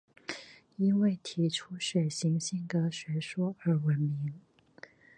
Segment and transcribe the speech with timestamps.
[0.77, 4.33] 因为提出血型性格学说而闻名。